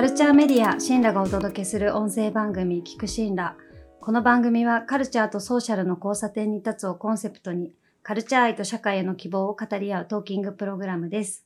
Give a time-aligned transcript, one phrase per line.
[0.00, 3.54] カルチャーメディアシンラがお届けする音声番組聞くシンラ。
[4.00, 11.44] この番組はカルチャーとソーシャルの交差点に立つをコンセプトにカルチャー愛と社会への希望を語り合うトーキングプログラムです。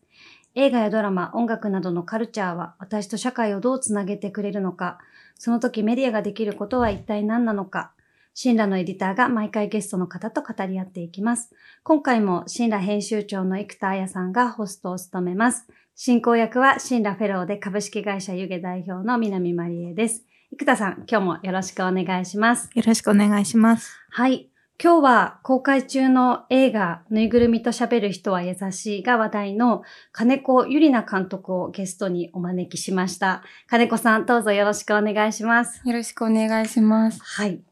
[0.55, 5.01] 映画やドラマ、音楽などのカルチャーは私と社会をどうつなげてくれるのか
[5.37, 7.91] その時メディアができることは一体何なのか
[8.35, 11.55] シンラのエディターが毎回ゲストの方と語り合っていきます。
[11.85, 15.69] 今回もシンラ編集長の生田彩さんがホストを務めます。
[15.95, 20.25] 進行役はシンラフェローで株式会社湯気代表の南まりえです。
[20.59, 22.71] 生田さん、今日もよろしくお願いします。
[22.75, 23.97] よろしくお願いします。
[24.11, 24.51] はい。
[24.83, 33.45] 今日は公開中の映画、ぬいぐるみと喋る人は優しいが話題の金子ゆりな監督をゲストにお招きしました。
[33.69, 35.81] 金子さん、どうぞよろしくお願いします。
[35.85, 37.21] よろしくお願いします。
[37.23, 37.63] はい。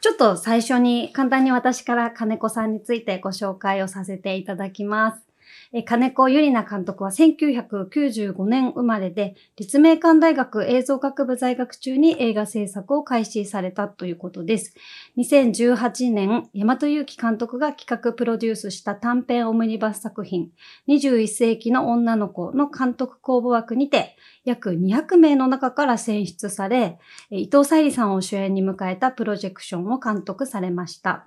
[0.00, 5.30] ちょっと最初に簡単に私から金子さんについてご紹介をさせていただきます。
[5.84, 14.74] 金子ゆりな監督は1995年生まれで、立命館大学映像学部在学中に映画制作を開始されたということです。
[15.16, 20.50] 2018年、大和祐樹監督が企画プロデュースした短編オムニバス作品、
[20.88, 24.16] 21世紀の女の子の監督公募枠にて、
[24.50, 26.98] 約200名の中から選出され、
[27.30, 31.26] 伊藤沙莉さんを主演に迎えたプロジェクションを監督されました。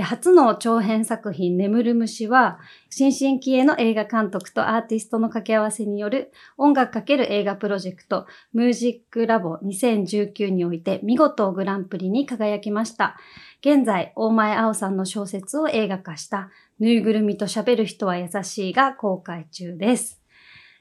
[0.00, 13.18] 初の長編作品眠る虫は、新進気鋭の映画監督とアーティストの掛け合わせによる音楽かける映画プロジェクト、ムージックラボ2019において見事グランプリに輝きました。
[13.60, 16.50] 現在、大前青さんの小説を映画化した、
[16.80, 20.21] ぬいぐるみと喋る人は優しいが公開中です。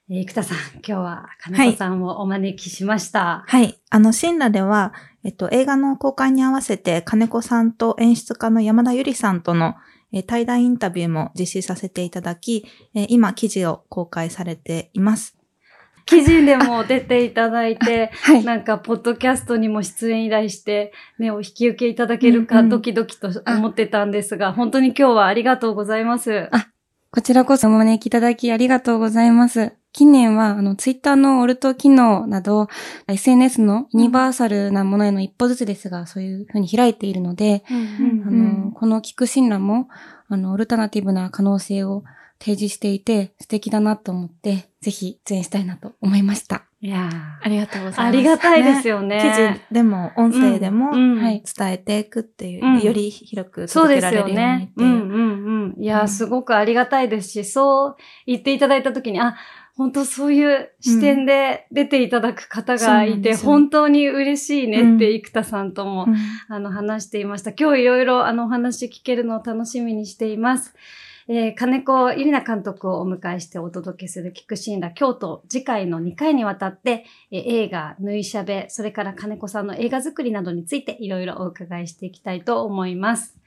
[0.10, 3.46] え生田さん、今日は金子さんをお招きしました。
[3.48, 3.64] はい。
[3.64, 9.76] はい、あの、シンラでは、えっと、映画の公開に合わせて、金子さんと演出家の山田ゆりさんとの、
[10.14, 15.38] え対談インタビューも実施させていただき、え今、記事を公開されています。
[16.06, 26.50] 記事でも出ていただいて、 はい、なんか、ポッドキャストにも出演依頼して、ね、お引き受けいただけるか、ドキドキと思ってたんですが、本当に今日はありがとうございます。
[26.52, 26.68] あ、
[27.14, 29.74] こちらこそお招きいただきありがとうございます。
[29.92, 32.70] 近年は、あの、ツイッターのオルト機能など、
[33.10, 39.90] SNS のユニバーサルなものへの一歩ずつですが、そういうふうに開いているので、あの、この聞く信頼も、
[40.30, 42.06] あの、オルタナティブな可能性を
[42.40, 46.71] 提示していて、素敵だなと思って、ぜひ出演したいなと思いました。
[46.84, 47.10] いや
[47.44, 48.00] ありがとうございます。
[48.02, 49.20] ありがたいですよね。
[49.22, 54.48] 記事でも、音声でも、はい、伝えていくっていう、うん、より広く届けられるようにっていう。
[54.48, 54.74] そうですよね。
[54.78, 55.84] うんうんうん。
[55.84, 59.36] いや、すごくありがたいですし、そう言っていただいたときに、あ、
[59.76, 66.16] 本当そういう視点で出ていただく方がいて、うん、本当に嬉しいねって生田さんとも、うん、
[66.50, 67.52] あの話していました。
[67.52, 70.74] 今日いろいろあのお話聞けるのを楽しみにしています。
[71.28, 83.38] えー、金子ゆりな監督をお迎えしてお届けするキクシンラ京都次回の2回にわたって、えー、映画、縫いしゃべ、それから金子さんの映画作りなどについていろいろお伺いしていきたいと思います。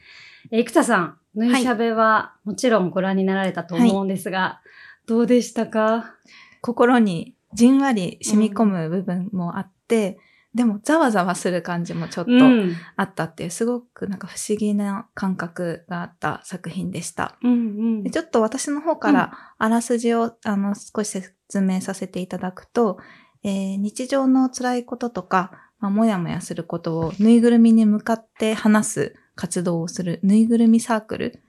[0.51, 4.61] えー、生田さん、縫いしゃべはもちろんご覧になられたと思うんですが、は
[5.05, 6.15] い、どうでしたか？
[6.61, 12.33] 心にじんわり染み込む部分もあって、うんでもざわざわする感じもちょっと
[12.97, 17.37] あったっていう、うん、すごくなんか不思議な感覚があった作品でした。
[17.43, 22.99] うんうん、でちょっと私の方からあらすじを、うん、あの少し説明させていただくと、
[23.43, 25.51] えー、日常の辛いこととか、
[25.81, 31.43] まあ、もやもやすることをぬいぐるみに向かって話す活動をするぬいぐるみサークル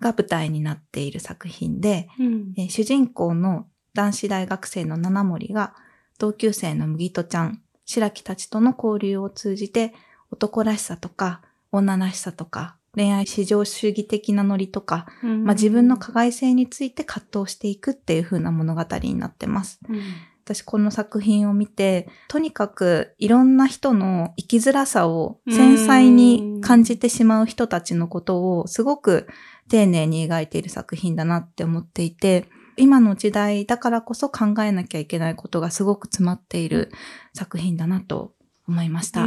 [0.00, 5.74] が舞台になっている作品で、うん、えー、主人公の男子大学生の七森が
[6.18, 9.94] 同級生の麦とちゃん、白木たちとの交流を通じて、
[10.30, 11.40] 男らしさとか、
[11.72, 19.80] 女らしさとか、恋愛至上主義的なノリとか、うん、まあ、自分の加害性について葛藤していくっていう風な物語になってます。
[19.88, 20.00] うん、
[20.44, 29.28] 私この作品を見て、とにかくいろんな人の生きづらさを繊細に感じてしまう人たちのことをすごく
[29.70, 36.90] 丁寧に描いている作品だなって思っていて、今の時代だからこそ考えなきゃいけないことがすごく詰まっている
[37.34, 38.34] 作品だなと
[38.66, 39.26] 思いました。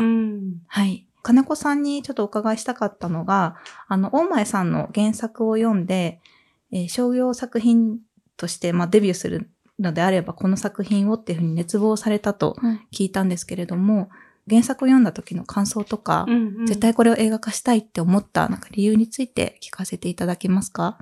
[0.68, 1.08] はい。
[1.24, 3.58] 金子さんにちょっとお伺いしたかったのが、
[3.88, 6.20] あの、大前さんの原作を読んで、
[6.72, 8.00] えー、商業作品
[8.38, 12.56] として、まあ、デビューするのであれば、この作品をっていうふうに熱望されたと
[12.92, 14.08] 聞いたんですけれども、うん、
[14.50, 20.98] 原作を読んだ時の感想とか、うんうん、絶対これを映画化したいって思ったなんか理由について聞かせていただけますか？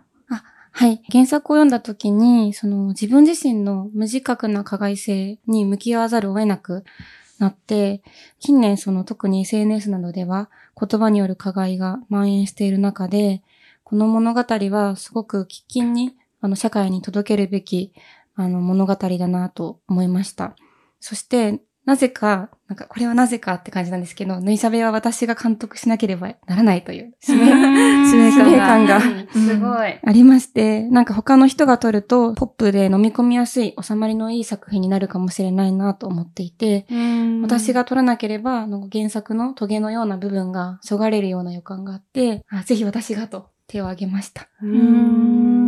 [0.80, 1.02] はい。
[1.12, 6.86] 原作を読んだ時に、その自分自身の無自覚な加害性に向き合わざるを得なく
[7.38, 8.02] なって、
[8.40, 10.50] 近年その特に SNS などでは
[10.80, 13.44] 言葉による加害が蔓延している中で、
[13.84, 17.92] この物語はすごく喫緊にあの社会に届けるべき
[18.36, 20.56] あの物語だなと思いました。
[21.02, 27.50] そしてなぜか、なんかこれはなぜかって感じなんですけど、縫いしゃべは私が監督しなければならないという使命
[28.60, 29.28] 感がうん。
[29.28, 30.00] すごい。
[30.04, 36.86] ありまして、なんか他の人が撮ると、ポップで飲み込みやすい、収まりのいい作品になるかもしれないなと思っていて、
[37.42, 44.48] 私が撮らなければ、原作のトゲのような部分がそがれるような予感があって、あぜひ私がと手を挙げました。
[44.62, 45.58] ううーん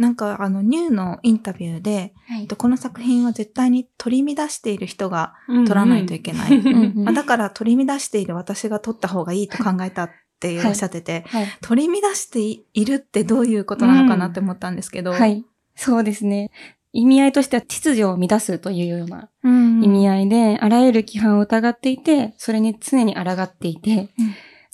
[0.00, 6.56] なんかあのニューのインタビューで、はいえっとこの作品は絶対に取り乱している人がうん撮らないといけない。
[6.56, 10.10] うんうんまあだから取り乱している私が撮った方がいいと考えたっ
[10.40, 11.46] てはいおっしゃってて、はい。
[11.60, 15.12] 取り乱しているってどういうことなのかなって思ったんですけど。
[15.12, 15.44] はい。
[15.76, 16.50] そうですね。
[16.92, 19.84] 意味合いとしては秩序を乱すというようなうん。
[19.84, 24.08] 意味合いで、あらゆる規範を疑っていて、それに常に抗っていて、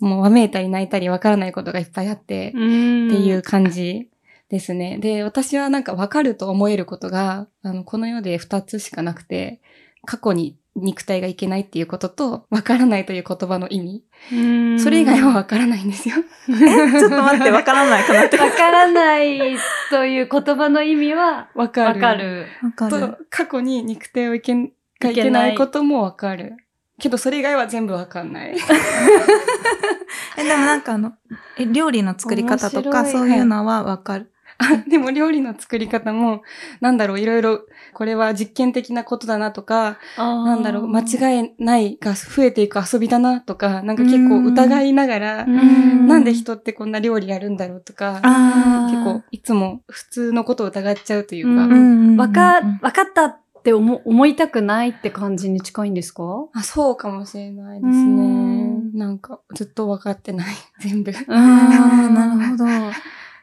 [0.00, 4.08] もうわめいたり泣いたりわからないことがいっぱいあってっていう感じ
[4.48, 4.98] ですね。
[4.98, 9.60] で、私はなんかわかると思えることが、あの、この世で二つしかなくて、
[10.04, 14.04] 過去に肉体がいけないっていうことと、わからないという言葉の意味。
[14.32, 16.16] うんそれ以外はわからないんですよ。
[16.48, 16.52] え？
[16.52, 18.36] ちょっと待って、わからないかなって。
[18.36, 19.56] わからない
[19.90, 22.00] という言葉の意味はわかる。
[22.00, 22.14] わか。
[22.14, 22.46] る。
[22.62, 24.70] わかると。、過去に肉体をいけん
[25.00, 26.56] がいけないこともわかる。
[26.98, 28.56] けど、それ以外は全部わかんない。
[30.38, 31.14] え、でもなんかあの、
[31.58, 34.30] え料理の作り方とかそういうのはわかる。
[34.58, 36.42] あ でも料理の作り方も、
[36.80, 37.60] なんだろう、いろいろ、
[37.94, 46.06] これは実験的なことだなとか、ななんだろう、間違いないが増えていく遊びだなとか、なんか結構疑いながら、うん。
[46.06, 56.22] なんで人ってこんな料理やるんだろうとか、あ結構いつも普通のことを疑っちゃうというか、うんわか、うんわかったって思思いたくないって感じに近いんですか？
[56.54, 58.92] あ、そうかもしれないですうねん。
[58.96, 60.46] なんかずっと分かってない、
[60.80, 61.10] 全部。
[61.10, 62.64] あ あ、なるほど。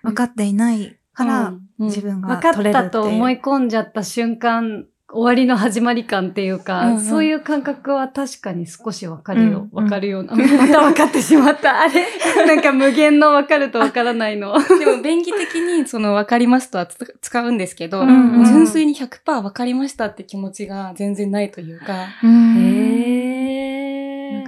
[0.04, 2.88] 分かっていないから、うん自分が分か取れるっていう。
[2.88, 9.68] ったと思い込んじゃった瞬間、終わりの始まり感っていうか、うんうんそういう感覚は確かに少しわかるよ。
[9.71, 10.36] うんわ、かるような。
[10.36, 11.81] また分かってしまった。
[11.81, 12.06] あれ？
[12.48, 14.56] なんか無限の分かると分からないの。
[14.80, 21.94] でも便宜的にその分かりますとはつ使うんですけど、うんうん純粋に100%分かりましたって気持ちが全然ないというか、
[22.24, 23.32] うんへー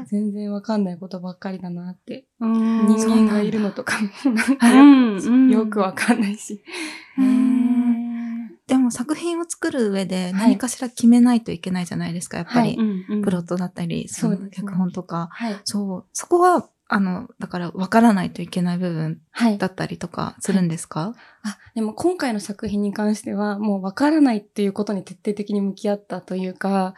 [0.05, 2.25] 全然分かんないことばっかりだなって。
[2.39, 4.09] うん人間がいるのとかも
[4.59, 6.63] なんよく分かんないし。
[8.67, 12.75] でも作品を作る上で何かしら決めないといけないじゃないですか、やっぱり。
[12.75, 15.29] うんうんプロットだったり、その脚本とか。
[15.31, 15.59] はい。
[15.65, 16.05] そう。
[16.13, 19.57] そこは、あの、だから分からないといけない部分はい。
[19.57, 26.93] だったりとかするんですか、あ、でも今回の作品に関しては、もう分からないっていうことに徹底的に向き合ったというか、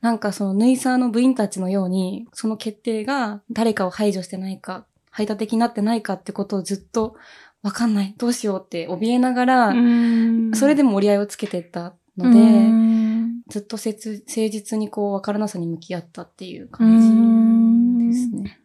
[0.00, 7.14] なんかそのヌイサーの部員たちのように、その決定が誰かを排除してないか、排他的になってないかってことをずっと
[7.62, 10.50] 分かんない、どうしようって怯えながら、うん。
[10.54, 12.42] それでも折り合いをつけてったので、う
[12.72, 13.42] ん。
[13.48, 18.10] ずっと切誠実にこう分からなさに向き合ったっていうう感ん。
[18.10, 18.60] じですね。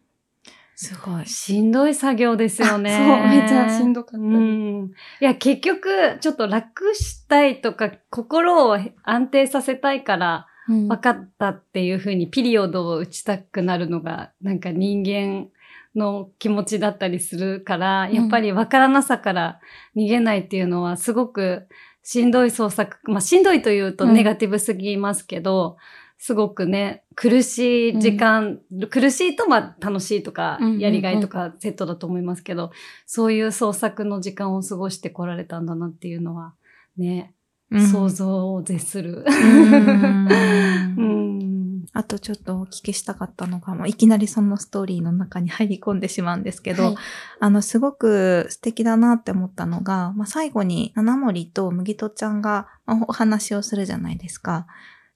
[0.76, 1.26] すごい。
[1.26, 2.94] しんどい作業ですよね。
[2.94, 4.90] あそうめっちゃしんどかったうん。
[5.20, 10.54] いや、結局、ちょっと楽したいとか、心を安定させたいから、うん
[10.88, 15.48] 分かったっていう風にピリオドを打ちたくなるのが、なんか人間
[15.94, 19.60] の気持ちだったりするから、やっぱり分からなさから
[19.94, 21.68] 逃げないっていうのは、すごく
[22.02, 25.76] しんどい創作、まあしんどいというとうんネガティブすぎますけど、
[26.18, 32.70] すごくね、苦しい時間、苦しいとまあ楽しいとかうんうんうん、やりがいとかセットだと思いますけど、
[33.06, 36.54] そういう創作の時間を過ごしてこられたんだなっていうのは、
[36.96, 37.34] ね、
[37.70, 37.86] うん。
[37.86, 39.24] 想像を絶する。
[39.26, 40.28] うん。
[40.96, 41.84] うん。
[41.92, 46.96] あとちょっとお聞きしたかったのが、もういきなりそのストーリーの中に入り込んでしまうんですけど、はい。
[47.40, 54.66] あの、すごく素敵だなって思ったのが、まあ、最後に七森と麦とちゃんがまあお話をするじゃないですか。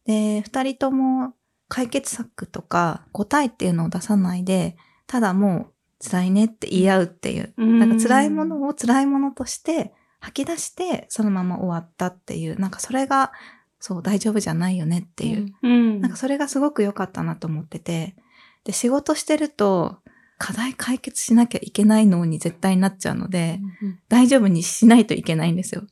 [0.09, 1.35] で、二人とも
[1.69, 5.69] 解決策とか答えっていうのを出さないで、ただも
[6.01, 7.53] う辛いねって言い合うっていう。
[7.59, 13.33] なんか辛いものを辛いものとして吐き出して、そのまま終わったっていう、なんかそれが、
[13.81, 15.55] そう、大丈夫じゃないよねっていう。
[15.63, 18.17] うんなんかそれがすごく良かったなと思ってて、
[18.65, 19.99] で、仕事してると、
[20.39, 23.61] 課題解決しなきゃいけないのに絶対になっちゃうので、
[24.09, 25.83] 大丈夫にしないといけないんですよ。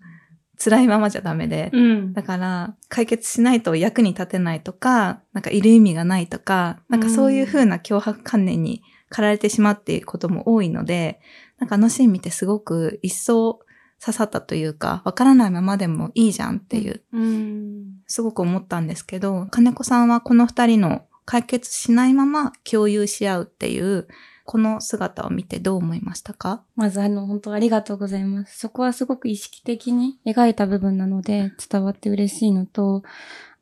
[0.59, 1.71] 辛いままじゃダメで。
[1.73, 11.21] うんだから、解決しないと役に立てないとか、なんかいる意味がないとか、なんかそういう風な脅迫観念に駆られてしまっていることも多いので、
[11.59, 13.61] なんかあのシーン見てすごく一層
[14.01, 24.07] 刺さったというか、わからないままでもいいじゃんっていううんすごく思ったんですけど、金子さんはこの二人の解決しないまま共有し合うっていう、
[24.47, 26.63] この姿を見てどう思いましたか？
[26.77, 28.59] まずあの、本当ありがとうございます。
[28.59, 33.03] そこはすごく意識的に描いた部分なので伝わって嬉しいのと、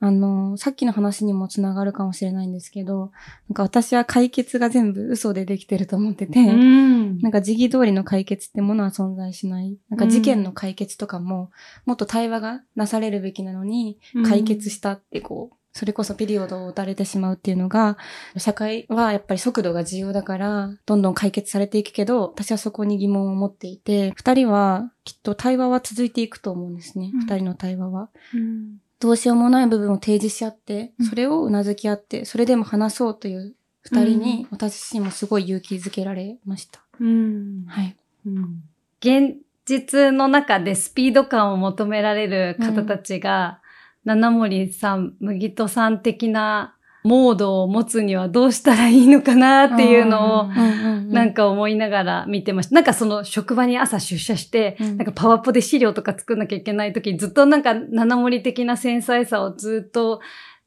[0.00, 3.12] あの、さっきの話にもつながるかもしれないんですけど、
[3.49, 7.19] なんか私は解決が全部嘘でできてると思ってて、うん。
[7.21, 9.79] なんか時期通りの解決ってものは存在しない。
[9.88, 11.50] なんか事件の解決とかも、
[11.87, 17.99] もっと対話がなされるべきなのに、解決したってこう、それこそピリオドを打たれてしまうっていうのが、
[18.37, 27.11] 社会はやっぱり速度が重要だから、どんどん解決されていくけど、私はそこに疑問を持っていて、二人はきっと対話は続いていくと思うんですね。
[27.12, 28.09] うん二人の対話は。
[28.35, 36.81] うんどうしようもない部分を提示し合ってうん、それをうなずき合って、それでも話そうという二人に、私自身もすごい勇気づけられました。
[37.00, 37.97] うんはい。
[38.26, 38.62] うん
[39.00, 43.61] 現実の中でスピード感を求められる方たちが、
[44.04, 52.75] 七森さん、麦戸さん的なモードを持つにはどうしたらいいのかなっていうのを、なんか思いながら見てました。
[52.75, 60.20] なんかその職場に朝出社して、うんなんかパワポで資料とか作んなきゃいけない時にずっとなんか七森的な繊細さをずっと、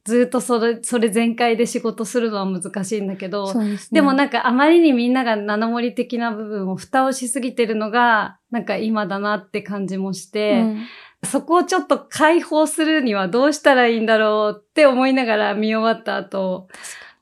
[0.04, 3.98] ずっとそれ、それ全開で仕事するのは難しいんだけど、ですね。
[3.98, 10.86] でもなんかあまりにみんなが七森的な部分を蓋をしすぎてるのが、なんか今だなって感じもして、うん
[11.24, 16.68] そこをちょっと解放するにはどうしたらいいんだろうって思いながら見終わった後、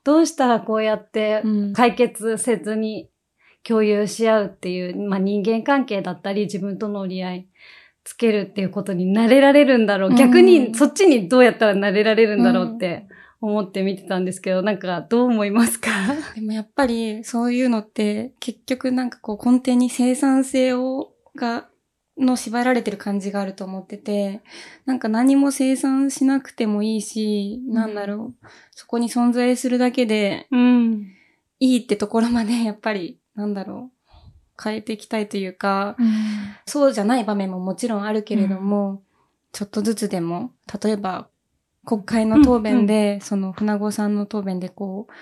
[0.03, 1.73] どうしたらこうやってうん。
[1.73, 3.09] 解決せずに
[3.63, 7.47] 共有し合うっていう、まあ人間関係だったり自分との折り合い
[8.03, 10.13] つけるっていうことに慣れられるんだろう。
[10.15, 10.45] 逆うん。
[10.45, 13.07] にそっちにどうやったら慣れられるんだろうって
[13.41, 15.89] 思って見てたんですけど、なんかどう思いますか？
[16.35, 21.67] でもやっぱりそういうのって結局なんかこう根底に生産性をが
[22.19, 24.41] の縛られてる感じがあると思ってて、
[24.85, 31.13] なんか何も生産しなくてもいいし、うんなんだろう、そこに存在するだけでうん。
[31.59, 35.95] いいってところまで やっぱり、なんだろう、変えていきたいというか、
[36.65, 39.03] そうじゃない場面ももちろんあるけれども、
[39.51, 40.51] ちょっとずつでも、
[40.83, 41.27] 例えば、
[41.85, 45.13] 国会の答弁で、その船子さんの答弁でこう、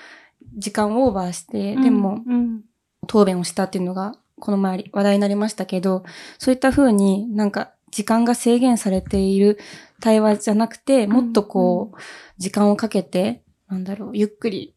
[0.58, 2.64] 時間をオーバーして、でも、うん、
[3.08, 6.04] 答弁をしたっていうのが、この前話題になりましたけど、
[6.38, 9.58] そういった風になんか時間が制限されている
[10.02, 11.98] 対話じゃなくて、もっとこう、
[12.38, 14.76] 時間をかけて、なんだろう、ゆっくり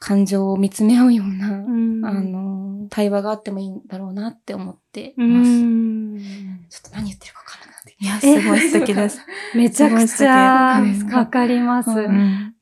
[0.00, 5.50] 感情を見つめ合うような、うんあの、対話があってもいいんだろうなって思ってうます。
[5.50, 6.18] ん
[6.68, 9.20] ちょっと何言ってるかわからなくなってきいや、すごい素敵です。
[9.54, 10.82] めちゃくちゃ
[11.12, 11.90] わかります。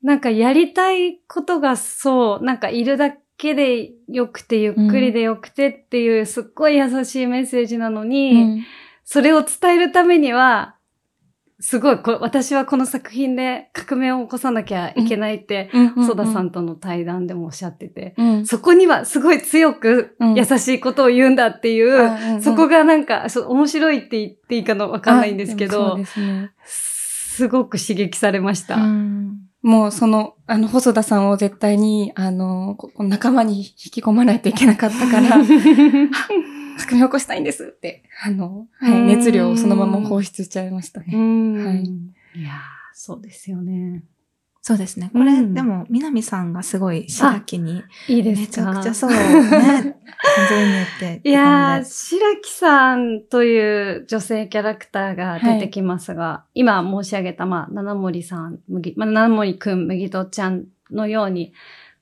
[0.03, 8.65] なんかやりたいことがそう、なんかいるだけでよくてゆっくりでよくてっていうすっごい優しいメッセージなのに、うん。
[9.03, 10.75] それを伝えるためには、
[11.59, 15.69] すごいこ、私はこの作品で革命を起こさなきゃいけないって、
[16.05, 18.45] ソダさんとの対談でもおっしゃってて、うん。
[18.45, 22.41] そこにはすごい強くうん優しいことを言うんだっていう、あうんうん。
[22.41, 26.51] そこがなんか、面白いって言っていいかのわかんないんですけどすね。
[26.65, 28.75] すごく刺激されました。
[28.75, 35.29] うんもうその、あの、細田さんを絶対に、あの、仲間に引き込まないといけなかったから、
[36.77, 41.17] 革命を起こしたいんですって、あの、はい、うん熱量をそのまま放出しちゃいましたうね。
[41.17, 42.53] んはいいやー
[42.93, 44.03] そうですよね。
[44.67, 45.11] そうですね。
[45.13, 49.31] これ、うんでも、南さんがすごい白木に、いいですめちゃかくちゃそう、ね、感
[50.49, 51.21] 情移入って。
[51.29, 61.53] いやー、ー、白木さんという女性キャラクターが出てきますが、今申し上げた、まあ、七森さん、麦、まあ、七森くん、麦とちゃんのように、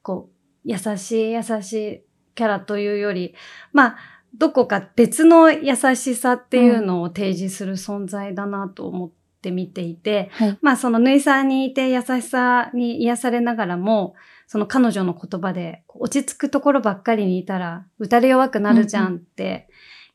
[0.01, 2.01] こう、優しい優しい
[2.33, 3.35] キャラというより、
[3.73, 3.97] まあ、
[4.35, 10.57] どこか別の優しさっていうのを提示する存在だなと思って見ていて、はい。
[10.61, 14.15] まあそのぬいさんにいて優しさに癒されながらも、
[14.47, 19.67] その彼女の言葉で落ち着くところばっかりにいたら打たれ弱くなるじゃんって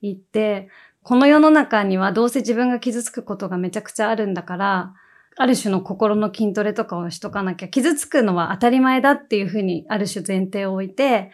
[0.03, 0.69] 言って、
[1.03, 4.95] この世の中にはどうせ自分が傷つくことがめちゃくちゃあるんだから、
[5.37, 11.31] ある種の心の筋トレとかをしとかなきゃ、傷つくのは当たり前だっていうふうにある種前提を置いて、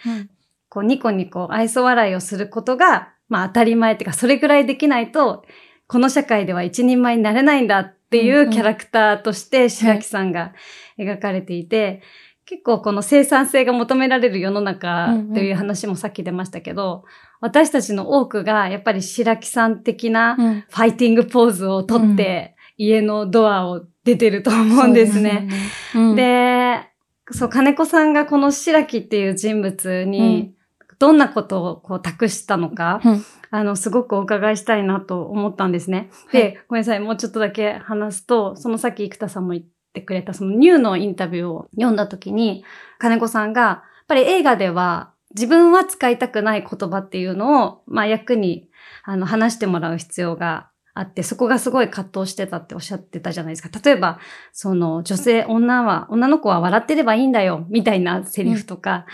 [0.68, 5.44] こうニコニコ愛想笑いをすることが、まあ当たり前っていうか、それぐらいできないと、
[5.86, 8.50] この社会では一人前になれないんだっていんううん。
[8.50, 10.52] キャラクターとして白木さんが
[10.98, 12.02] 描かれていて、
[12.46, 17.04] 結構この生産性が求められる世の中という話もさっき出ましたけど、
[17.40, 20.60] 私たちの多くがやっぱり白木さん的なうん。
[20.60, 25.48] ファイティングポーズをとって、家のドアを出てると思うんですね。
[25.48, 25.56] で
[25.92, 26.14] すね。
[26.14, 26.90] で、
[27.30, 30.54] そう、金子さんがこの白木っていう人物に、
[30.98, 33.24] どんなことをこう託したのか、うん
[33.54, 36.10] あの、すごくお伺いしたいなと思ったんですね。
[36.26, 42.64] はいで、ごめんなさい、もうちょっとだけ話すと、そのさっき生田さんも言ってくれた、そのニューのインタビューを読んだ時に、
[42.98, 48.68] 金子さんが、やっぱり映画では、自分は使いたくない言葉っていうのを、まあ役に
[49.04, 53.80] あの話してもらう必要があって、そこがすごい葛藤してたっておっしゃってたじゃないですか。
[53.84, 54.20] 例えば、
[54.52, 59.04] その女性、女は、女の子は笑ってればいいんだよ、みたいなセリフとか、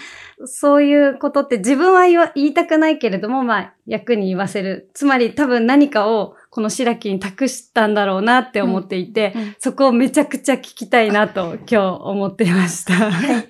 [0.45, 4.91] そういうことって自分は言いたくないけれども、まあ役に言わせる。
[4.93, 12.95] つまり多分何かをこの白木に託したんだろうなって思っていて、うんうん、そこをめちゃくちゃ聞きたいなと 今日思っていました。
[12.95, 13.49] はい。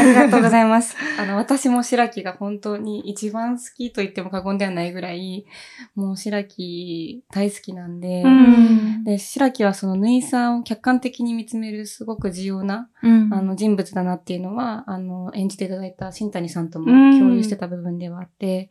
[0.00, 0.96] ありがとうございます。
[1.20, 5.46] あの、私も白木が本当に一番好きと言っても過言ではないぐらい、
[5.94, 18.70] もう白木大好きなんで、うん、で、白木はその縫いさんを客観的に見つめるすごく重要な、うん、あの人物だなっていうのは、あの、演じていただいた新谷さんとも共有してた部分ではあって、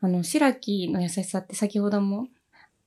[0.00, 2.26] あの、白木の優しさって先ほども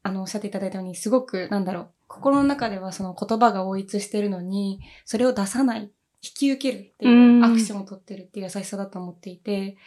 [0.07, 5.91] あの、おっしゃっていただいたように、すごく、なんだろう、心の中ではその言葉が応一してるのに、それを出さない、
[6.23, 9.77] 引き受けるっていうアクションを取ってるっていう優しさだと思っていて、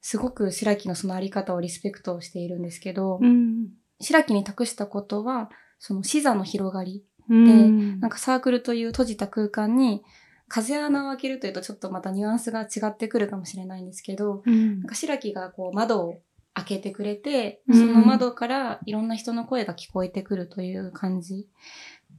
[0.00, 3.68] すごく白木のそのあり方をリスペクトしているんですけど、うん、
[4.00, 10.02] 白木に託したことは、その視座の広がりで、うん、なんかサークルという閉じた空間に、
[10.48, 16.22] 風穴を開けるというとちょっとまたニュアンスが違ってくるかもしれないんですけど、うん、なんか白木がこう窓を
[16.54, 21.48] 開けてくれて、その窓からいろんな人の声が聞こえてくるという感じ。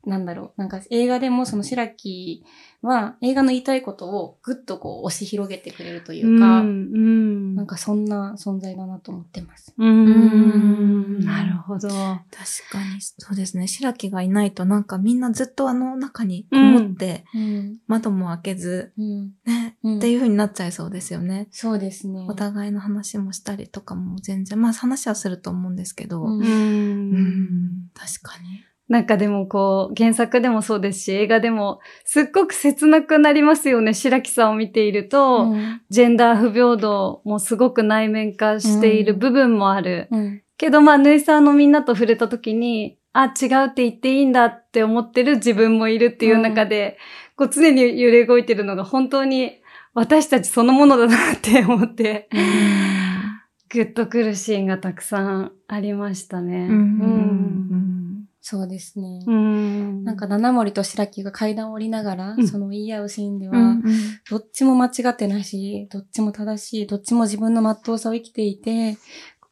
[0.05, 0.59] なんだろう。
[0.59, 2.43] なんか映画でもその白木
[2.81, 9.73] は映画の言いたいことをぐっとこう押し広げてくれるというか、うん、なんかそんな存在だなと思ってます。
[9.77, 10.80] うん。
[11.73, 11.89] ほど。
[11.89, 11.95] 確
[12.71, 13.67] かにそうですね。
[13.67, 21.47] 白木がいないとなんかみんなずっとあの中にこもって、うん、窓も開けず、うん、ね、っていう風になっちゃいそうですよね。
[21.51, 22.25] そうですね。
[22.29, 28.63] お互いの話もしたりとかも全然、まあ話はすると思うんですけど、うん、確かに。
[28.91, 33.93] なんかでもこう、原作でもそうですし、映画でも、すっごく切なくなりますよね。
[33.93, 40.09] 白木さんを見ていると、うん、ジェンダー不平等もすごく内面化している部分もある。
[40.11, 47.00] うん、けどまあ、ぬいさんのみんなと触れた時に、あ、違うって言っていいんだって思ってる自分もいるっていう中で、
[47.39, 49.60] うん、こう常に揺れ動いてるのが本当に
[49.95, 52.30] 私たちそのものだなって思って、
[53.69, 56.67] ぐっとくるシーンがたくさんありましたね。
[56.69, 58.26] うん。
[58.39, 59.24] そうですね。
[59.26, 63.56] うん、なんか七森と白木が階段を降りながら、うん、その言い合うシーンでは、
[64.30, 68.97] どっちも間違ってないし、どっちも正しい、どっちも自分の真っ当さを生きていて、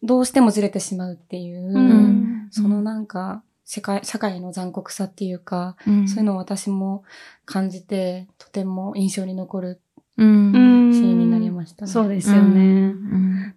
[0.03, 7.03] どうしてもずれてしまうっていう、うん、そのなんか、社会、社会の残酷さっていうか、そういうのを私も
[7.45, 9.81] 感じて、とても印象に残る
[10.17, 11.91] シーンになりましたね。
[11.91, 12.95] そうですよね。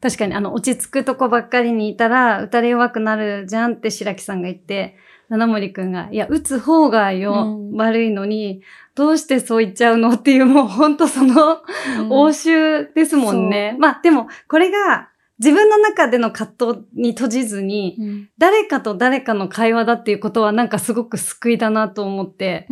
[0.00, 4.96] 確かに、あの、落ち着くとこばっかりにいたら、打たれ弱くなるじゃんって白木さんが言って、
[5.30, 8.60] 七森くんが、いや、打つ方がよ、うん、悪いのに、
[8.94, 11.62] どうしてそう言っちゃうのっていう、もうほんとその、
[12.10, 13.74] 応酬ですもんね。
[13.78, 15.08] まあでも、これが
[15.42, 22.68] 自分の中での葛藤に閉じずに、うん、誰かと誰かの会話だっていうことはなんかすごく救いだなと思って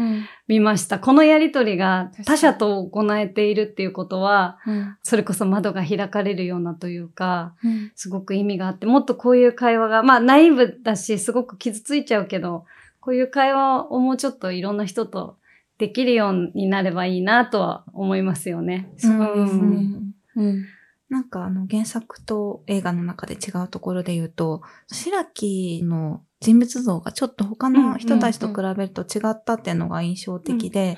[0.46, 0.96] 見ました。
[0.96, 7.56] うん、このやりとりが他者と行えているっていうことは、うん、それこそ窓が開かれるようなというか、
[7.96, 12.66] すごく意味があって、もっとこういう会話が、まあナイーブだし、すごく傷ついちゃうけど、
[13.00, 15.38] こういう会話をもうちょっといろんな人と
[15.78, 18.92] できるようになればいいなとは思いますよね。
[18.96, 19.90] そうですね。
[20.36, 20.64] うん
[21.10, 30.96] なんかあの原作と映画の中で違うところで言うと、白木の人物像がちょっと他の人たちと比べると違ったっていうのが印象的で、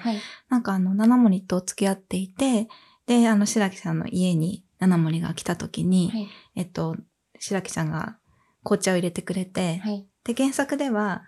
[0.51, 2.69] なんかあの、七森と付き合っていて、
[3.07, 6.95] で、あの、白木さんの家に七森が来た時に、はい、えっと、
[7.39, 8.19] 白木さんが
[8.65, 11.23] 紅茶を入れてくれて、はい、で、原作では、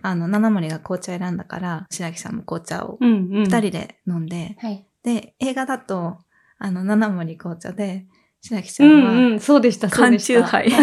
[0.00, 6.18] あの、七森が紅茶を選んだから、白木さんも紅茶を二人で飲んで、うんうん、で、映画だと、
[6.58, 8.06] あの、七森紅茶で、
[8.42, 10.42] 白木ちゃんは、うんうん、そうでした、そうでした。
[10.42, 10.74] 缶チュー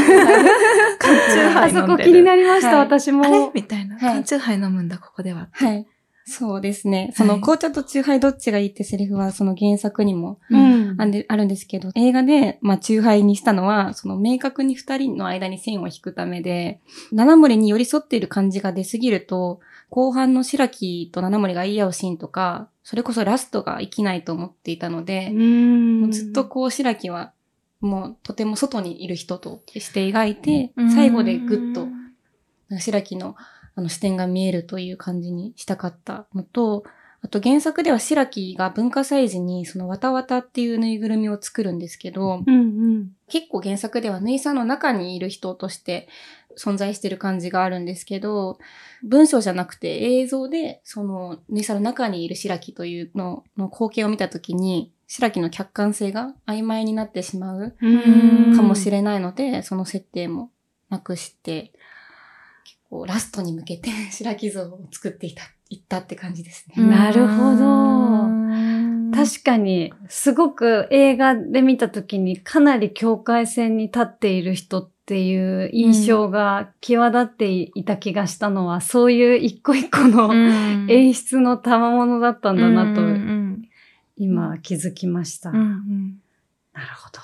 [1.60, 1.66] ハイ。
[1.66, 3.26] あそこ気になりました、はい、私も。
[3.26, 3.52] あれ？
[3.54, 3.98] みたいな。
[3.98, 5.50] 缶チューハイ飲むんだ、ここでは。
[5.52, 5.86] はい。
[6.26, 7.12] そうですね。
[7.16, 16.80] その、紅茶とチューハイどっちがいいってセリフは、その原作にも、あるんですけど、映画で、まあ、チューハイにしたのは、その、明確に二人の間に線を引くためで、
[17.12, 27.34] 七森に寄り添っている感じが出すぎると、後半の白木と七森が言い合うシーンとか、それこそラストが生きないと思っていたので、もうずっとこう白木は
[27.82, 31.88] もうとても外にいる人として描いて、最後でぐっと、
[32.80, 33.36] 白木の
[33.76, 36.84] あの視点が見えるという感じにしたかったのと、
[37.22, 42.62] あと原作では白木が文化祭時にそのわたわたっていうぬいぐるみを作るんですけど、うんう
[43.00, 46.08] ん、結構原作ではぬいさんの中にいる人として
[46.58, 48.58] 存在してる感じがあるんですけど、
[49.04, 58.56] 文章じゃなくて映像でそのぬいさんの中にいる白木というのの光景を見たときに、白木の客観性が曖昧になってしまううん。
[58.56, 60.52] かもしれないので、その設定も
[60.90, 61.74] なくして、
[62.64, 65.42] 結構ラストに向けて 白木像を作っていた、
[65.72, 66.86] いったって感じですね。
[66.86, 67.66] なるほど。
[67.66, 80.86] うん確かに、すごく映画で見たときにかなり境界線に立っている人っていう印象が際立っていた気がしたのは、そういう一個一個のうん。
[80.88, 83.39] 演出の賜物だったんだなとうんうん
[84.20, 85.50] 今気づきました。
[85.50, 86.22] うんうん
[86.74, 87.20] なるほど。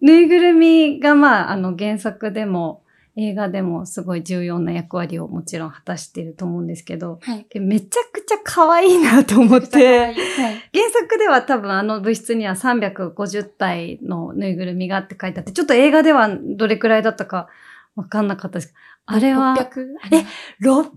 [0.00, 2.82] ぬいぐるみがまあ、あの原作でも
[3.16, 7.46] 映画でもすごい重要な役割をもちろん果たしていると思うんですけど、はい。
[7.58, 10.14] めちゃくちゃ可愛いなと思って、はい。
[10.14, 17.48] 原作では多分あの物質には350体のぬいぐるみがって書いてあって、ちょっと映画ではどれくらいだったか
[17.96, 18.74] わかんなかったです。
[19.06, 19.86] あれは 600?
[20.12, 20.26] え
[20.62, 20.90] 600?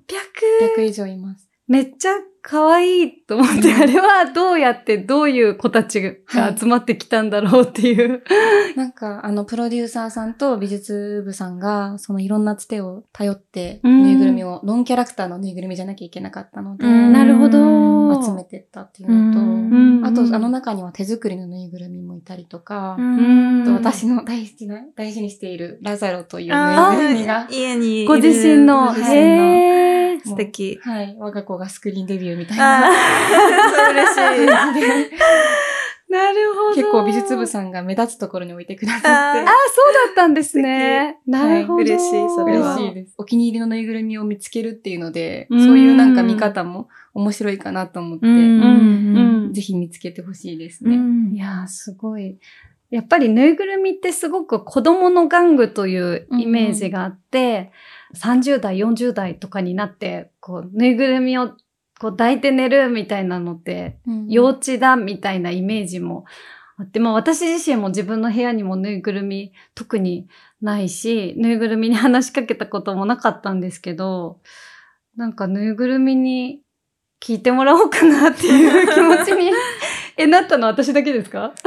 [0.78, 1.49] 600以上います。
[1.70, 8.24] めっちゃ可愛いと思って、あれはどうやってどういう子たちが集まってきたんだろうっていう。
[8.76, 17.14] なんか、あの、プロデューサーさんと美術部さんが、そのいろんなつてを頼って、うんぬいぐるみを、ノンキャラクターのぬいぐるみじゃなきゃいけなかったので、うん。
[17.14, 18.24] なるほど。
[18.24, 20.02] 集めてったっていうのと、うん。
[20.04, 22.98] あと、あの中には手作りのぬいぐるみもいたりとか、
[23.66, 29.89] と私の大好きな、大事にしているラザロというぬあいぐるみがー、家にいるご自身の、ご自身のへー
[30.30, 30.80] 素敵。
[30.84, 32.88] はい、我が子がスクリーンデビューみたいあな。
[32.88, 34.46] ー嬉しい。
[36.10, 36.76] なるほど。
[36.76, 39.08] 結構美術部さんが目立つところに置いてくださって。
[39.10, 39.44] あ、そう
[40.08, 41.20] だったんですね。
[41.28, 41.84] なるほど。
[41.84, 43.14] 嬉しいそれは嬉しいです。
[43.18, 50.96] お気に入りのぬいぐるみを見つけるっていうので、うんそういうなんか見方も面白いかなと思って、うんうんぜひ見つけてほしいですね。
[50.96, 52.40] うんいやー、すごい。
[52.90, 57.72] やっぱりぬいぐるみってすごく子供の玩具というイメージがあって、
[58.16, 61.50] 30代、40代とかになって、こう、ぬいぐるみを
[62.00, 64.28] こう抱いて寝るみたいなのって、うん。
[64.28, 66.26] 幼稚だみたいなイメージも
[66.78, 70.28] あって、まあ私自身も自分の部屋にもぬいぐるみ特に
[70.62, 74.40] ないし、ぬいぐるみに話しかけたこともなかったんですけど、
[75.16, 76.62] なんかぬいぐるみに
[77.22, 79.52] 聞いてもらおうかなっていう気持ちに、
[80.22, 81.54] え、なったの私だけですか？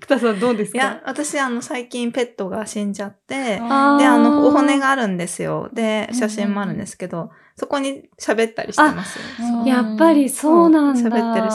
[0.00, 0.78] 生田さんどうですか？
[0.78, 5.68] いや、私、あの、最近ペットが死んじゃって、で、あの、お骨があるんですよ。
[5.72, 9.18] で、うん写真もあるんですけど、そこに喋ったりしてます
[9.66, 11.10] ややっぱりそうなんだ。
[11.10, 11.54] 喋ってるし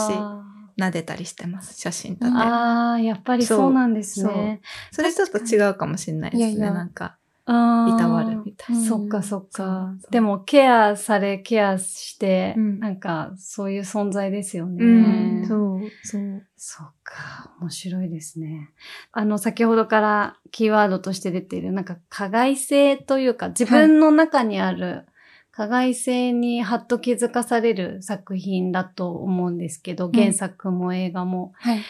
[0.78, 2.30] 撫でたりしてます、写真立て。
[2.38, 4.60] ああ、やっぱりそうなんですね。
[4.92, 6.50] それちょっと違うかもしれないですね。
[6.50, 7.16] いやいやなんか、
[7.48, 8.84] いたわるみたいな。
[8.84, 14.84] そっかそっかでもケアされ、ケアして、うんなんかそういう存在ですよね。
[14.84, 14.88] う
[15.44, 16.46] ん、そう、そう。
[16.56, 18.70] そっか、面白いですね。
[19.12, 25.06] あの、先ほどからキーワードとして出ている、なんか、加害性というか、自分の中にある
[25.50, 31.52] 加害性にはっと気づかされる作品だと思うんですけど、原作も映画も。
[31.56, 31.80] はい。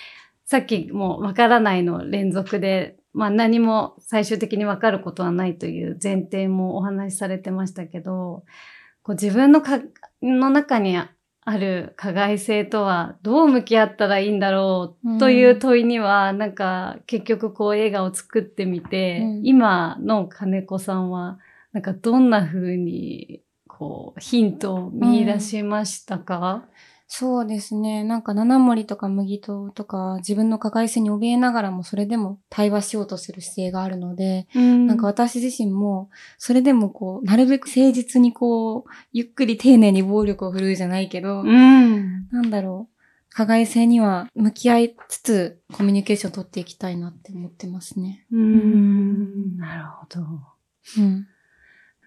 [0.47, 8.45] さっきもわからないの連続で、まあ何も最終的にわかることはないという前提もお話しされてましたけど、
[9.03, 9.81] こう自分のか
[10.23, 11.11] の中にあ
[11.59, 19.41] る加害性とはどう向き合ったらいいんだろうという問いには、なんか結局こう映画を作ってみて、うん。
[19.45, 21.39] 今の金子さんは
[21.73, 26.65] なんかどんな風にこうヒントを見出しましたか、
[27.11, 28.05] そうですね。
[28.05, 42.29] なんか七森とか麦ととか自分の加害性に怯えながらもそれでも対話しようとする姿勢があるので、うんなんか私自身もそれでもこう、なるべく誠実にこう、ゆっくり丁寧に暴力を振るうじゃないけど、うん。
[42.29, 42.95] なんだろう。
[43.31, 48.27] 加害性には向き合いつつコミュニケーションを取っていきたいなって思ってますね。
[48.33, 50.21] うーんなるほど。
[50.99, 51.27] うん。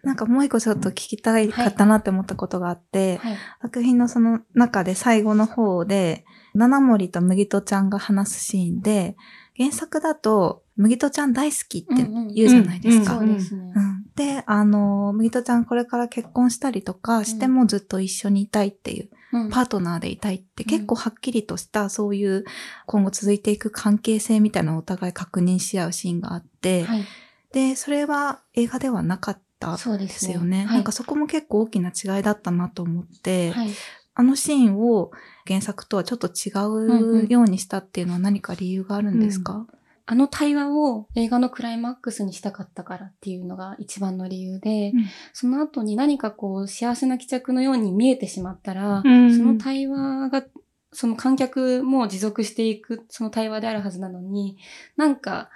[0.04, 3.38] なんかもう一個ちょっと聞きたいかったなって思ったことがあって、はい。
[3.62, 9.16] 作品のその中で最後の方で、七森と麦とちゃんが話すシーンで、
[9.58, 13.20] 原作だと、麦とちゃん大好きって言うじゃないですか。
[13.20, 13.74] そうですね。
[13.76, 22.44] うんで、あの、麦とちゃんこれから結婚したりとかしてもずっと一緒にいたいっていう、うんパートナーでいたいってうん結構はっきりとしたそういう
[22.86, 27.06] 今後続いていく関係性みたいなのをお互い確認し合うシーンがあって、はい。
[27.54, 29.42] で、それは映画ではなかった
[29.78, 30.66] そうでですすよね。
[30.66, 30.76] はい。
[30.76, 33.70] なんかそこも結構大きな違いだったなと思って、はい。
[34.14, 35.12] あのシーンを
[35.48, 39.66] 原作とはちょっと違うんううんようにしたっていうのは何か理由があるんですか、
[40.06, 45.06] あの対話を映画のクライマックスにしたかったからっていうのが一番の理由で、うん。
[45.32, 49.36] その後に何かこう幸せな帰着のように見えてしまったら、うん。
[49.36, 50.44] その対話が、
[50.92, 54.58] その観客も持続していく、その対話であるはずなのに、
[54.98, 55.50] なんか、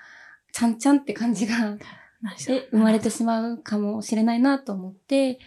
[0.53, 1.77] ちゃんちゃんって感じが、
[2.49, 5.39] え、生まれてしまうかもしれないなと思って、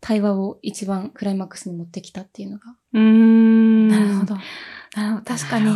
[0.00, 2.76] 対話を一番クライマックスに持ってきたっていうのが。
[2.92, 3.88] うーん。
[3.88, 4.34] なるほど。
[4.94, 5.24] なるほど。
[5.24, 5.66] 確かに、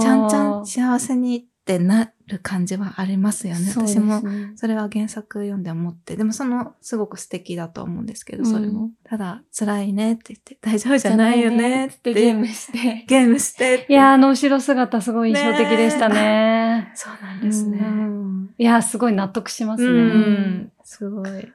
[0.00, 3.64] ちゃんちゃん幸せにってなる感じはありますよね。
[3.64, 4.22] ね私も
[4.54, 6.14] それは原作読んで思って。
[6.14, 8.82] でもその、すごく素敵だと思うんですけど、それも。
[8.82, 13.04] うんただ、辛いねって言って、大丈夫じゃないよねってゲームして。
[13.08, 16.92] ゲームしていや、あの後ろ姿すごい印象的でしたね。
[16.94, 17.78] そうなんですね。
[17.78, 20.14] うんいや、すごい納得しますうね。
[20.14, 20.72] ん。
[20.84, 21.52] すごい。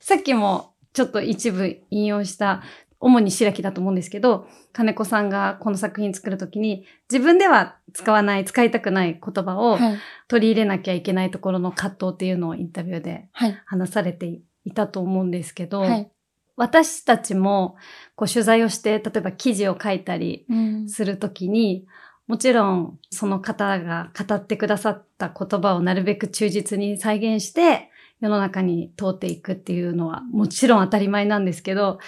[0.00, 2.62] さっきもちょっと一部引用した、
[3.00, 9.98] 主に白木だと思うんですけど、金子さんがこの作品作るときに、自分では使わない、使いたくない言葉をはい。
[10.26, 13.62] 取り入れなきゃいけないところの葛藤っていうのをインタビューではい。
[13.64, 16.10] 話されていたと思うんですけど、はい。
[16.56, 17.76] 私たちも
[18.16, 21.86] こう取材をして、例えば記事を書いたりうんするときに、
[22.26, 32.00] もちろんその方が語ってくださった言葉をなるべく忠実に再現して世の中に通っていくっていうのはもちろん当たり前なんですけど、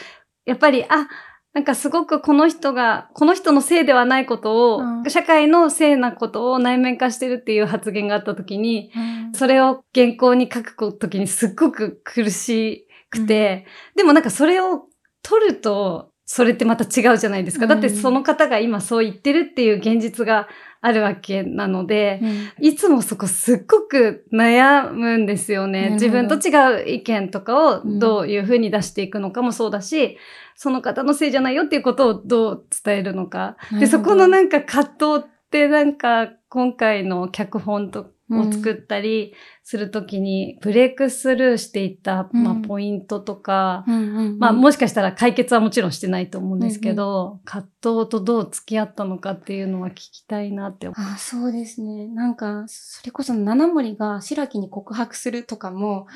[0.45, 1.09] やっぱり、あ、
[1.53, 5.11] なんかすごくこの人が、この人のせいではないことを、うん。
[5.11, 9.33] 社会のせいなことを内面化してるっていう発言があったときに、うん。
[9.35, 14.87] それを原稿に書くときにすっごく苦しくて、でもなんかそれを
[15.23, 17.67] 取ると、それってまた違うじゃないですか。
[17.67, 20.47] だってその方が今そう言ってるっていう現実が
[20.81, 25.91] あるわけなので、うんいつもそこすっごく悩むんですよね。
[25.95, 30.19] 自分と違う意見とかをうんどういうふうに出していくのかもそうだし、
[30.55, 33.57] その方のせいじゃないよっていうことをどう伝えるのか。
[33.81, 44.39] で、そこのなんか葛藤ってなんか今回の脚本とを作ったりするときにブレイクスルーしていった、まあ、うんポイントとか、うんうんうん。
[44.39, 52.09] まあもしかしたら解決はもちろんしてないと思うんですけど、葛藤とどう付き合ったのかっていうのは聞きたいなって思あそうですね。
[52.09, 56.07] なんか、それこそ七森が白木に告白するとかも、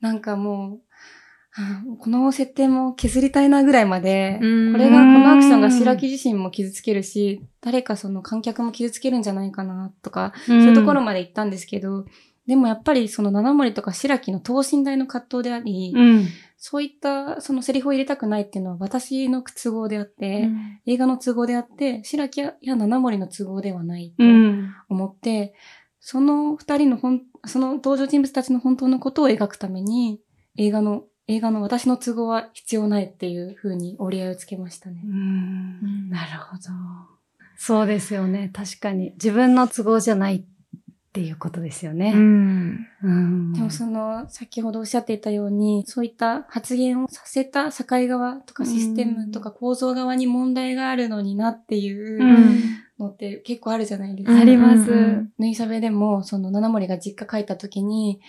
[0.00, 0.89] なんかもう、あ
[1.98, 10.46] この設定も削りたいなぐらいまで、うんこれが、このアクションが白木自身も傷つけるし、誰かその観客も傷つけるんじゃないかなとか、う。
[10.46, 12.04] そういうところまで行ったんですけど、
[12.46, 16.28] でもやっぱりその七森とか白木の等身大の葛藤であり、うん。
[16.56, 24.74] そういったそのセリフを入れたくないっていうのは私の都合であって、うん映画の都合であって、白木や七森の都合ではないとうん。
[24.88, 25.54] 思って、
[26.00, 30.20] その二人の本、その登場人物たちの本当のことを描くために、
[30.56, 35.00] 映画の、映画の私の都合は必要ないっていう風に折り合いをつけましたね。
[35.04, 36.62] うんなるほど。
[37.56, 38.50] そうですよね。
[38.52, 39.12] 確かに。
[39.12, 40.42] 自分の都合じゃないっ
[41.12, 42.12] ていうことですようね。
[42.12, 42.86] ん。
[43.04, 52.60] うんでもその、先ほどおっしゃっていたように、そういった発言をさせた社会側とかシステムとか構造側に問題があるのになっていううん
[52.98, 54.40] のって結構あるじゃないですか。
[54.40, 54.90] あります。
[54.90, 58.20] うん縫いしゃべでも、その七森が実家帰った時に、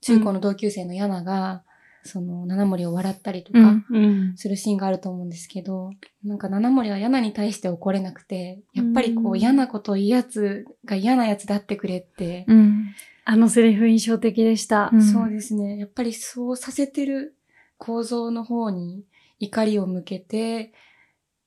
[0.00, 1.64] 中高の同級生のヤナが、
[2.06, 3.98] その七森を笑ったりとかうんう
[4.32, 4.36] ん。
[4.36, 5.90] するシーンがあると思うんですけど、
[6.24, 12.94] なんか七森はヤナに対して怒れなくて、やっぱりこううん嫌なことをいいやつが嫌なやつであってくれって、うん。
[13.24, 14.90] あのセリフ印象的でした。
[14.92, 15.78] うんそうですね。
[15.78, 17.36] やっぱりそうさせてる
[17.78, 19.04] 構造の方に
[19.38, 20.72] 怒りを向けて、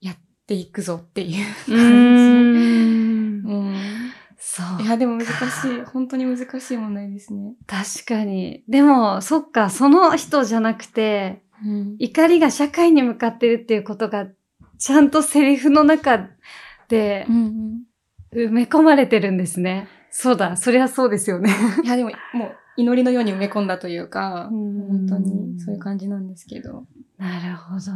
[0.01, 3.49] やっていくぞっていうう感んじ。
[3.49, 3.98] うん。
[4.39, 4.87] そうい。
[4.87, 5.81] や、でも難しい。
[5.85, 7.55] 本当に難しい問題ですね。
[7.67, 8.63] 確かに。
[8.67, 11.95] でも、そっか、その人じゃなくて、うん。
[11.99, 14.27] 怒りが社会に向かってるっていうことが、
[14.77, 16.29] ちゃんとセリフの中
[16.87, 17.83] でうん
[18.33, 19.89] 埋め込まれてるんですね。
[20.09, 21.53] そうだ、そりゃそうですよね。
[21.79, 21.85] うん。
[21.85, 26.85] いや、でも、もう、祈りのように埋め込んだというか、うん本当にそういう感じなんですけど。
[27.17, 27.91] なるほど。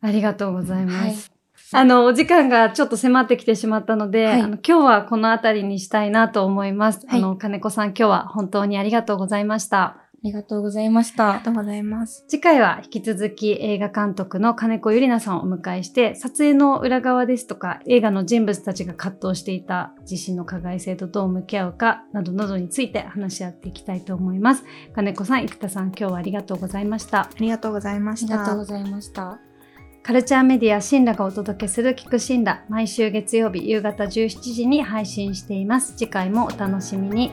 [0.00, 0.96] ありがとうございます。
[0.98, 1.41] はい
[1.74, 7.06] あの、お時間がちょっと迫ってきてしまったので、はいあの今日はこの辺りにしたいなと思います。
[7.06, 9.96] はいあの、金子さん今日は本当にありがとうございました。
[10.24, 11.44] ありがとうございましたありが。
[11.46, 12.24] とうございます。
[12.28, 24.62] 次回は引き続き映画監督の金子ゆりなさんをお迎えして、撮影の裏側ですとか、映画の人物たちが葛藤していた自身の加害性とどう向き合うかなどなどについて話し合っていきたいと思います。
[24.94, 27.22] 金子さん、生田さん、今日はありがとうございました。
[27.22, 28.38] ありがとうございまありした。
[28.38, 29.51] がとうございました。
[30.02, 35.94] カルチャーメディアシンラがお届けする聞くシンラ毎週月曜日夕方17時に配信しています。
[35.96, 37.30] 次回もお楽しみに。